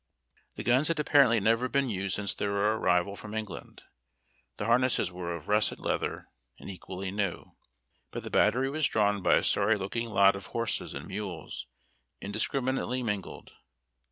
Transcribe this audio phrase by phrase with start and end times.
[0.55, 3.83] The guns had appar ently never been used since their arrival from England.
[4.57, 6.27] The harnesses were of russet leather
[6.57, 7.51] and equally new;
[8.09, 11.67] but the battery was drawn by a sorry looking lot of horses and mules,
[12.19, 13.51] indiscriminately mingled.